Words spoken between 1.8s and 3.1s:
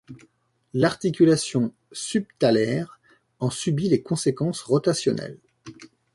subtalaire